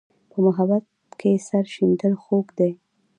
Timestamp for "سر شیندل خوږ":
1.47-2.47